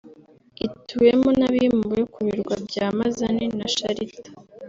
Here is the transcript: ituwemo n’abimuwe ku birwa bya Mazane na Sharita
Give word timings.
ituwemo 0.65 1.29
n’abimuwe 1.39 2.01
ku 2.11 2.19
birwa 2.27 2.55
bya 2.67 2.85
Mazane 2.97 3.45
na 3.57 3.67
Sharita 3.75 4.29